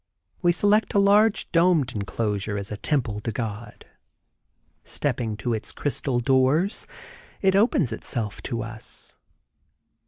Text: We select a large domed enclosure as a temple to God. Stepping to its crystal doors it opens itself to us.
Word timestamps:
We 0.41 0.51
select 0.51 0.95
a 0.95 0.99
large 0.99 1.51
domed 1.51 1.93
enclosure 1.93 2.57
as 2.57 2.71
a 2.71 2.77
temple 2.77 3.19
to 3.19 3.31
God. 3.31 3.85
Stepping 4.83 5.37
to 5.37 5.53
its 5.53 5.71
crystal 5.71 6.19
doors 6.19 6.87
it 7.43 7.55
opens 7.55 7.91
itself 7.91 8.41
to 8.41 8.63
us. 8.63 9.15